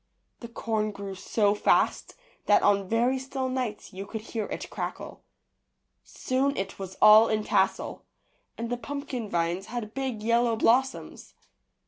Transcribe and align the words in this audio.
The 0.39 0.47
corn 0.47 0.89
grew 0.89 1.13
so 1.13 1.53
fast 1.53 2.15
that 2.47 2.63
on 2.63 2.89
very 2.89 3.19
still 3.19 3.47
nights 3.49 3.93
you 3.93 4.07
could 4.07 4.21
hear 4.21 4.45
it 4.47 4.67
crackle. 4.71 5.21
Soon 6.03 6.57
it 6.57 6.79
was 6.79 6.97
all 7.03 7.27
in 7.29 7.43
tassel, 7.43 8.03
and 8.57 8.71
the 8.71 8.77
pumpkin 8.77 9.29
vines 9.29 9.67
had 9.67 9.93
big 9.93 10.23
yellow 10.23 10.55
blossoms. 10.55 11.35